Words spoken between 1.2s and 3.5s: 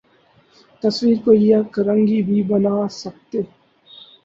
کو یک رنگی بھی بنا سکتے